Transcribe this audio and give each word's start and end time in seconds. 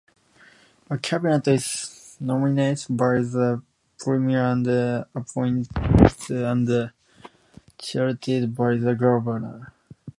A 0.89 0.97
cabinet 0.97 1.47
is 1.47 2.17
nominated 2.19 2.97
by 2.97 3.19
the 3.19 3.61
Premier 3.99 4.45
and 4.45 4.65
appointed 4.67 5.69
and 6.31 6.91
chaired 7.77 8.19
by 8.55 8.77
the 8.77 8.95
Governor. 8.95 9.71